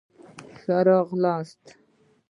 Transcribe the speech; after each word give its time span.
ښه 0.59 0.77
راغلاست. 0.87 1.65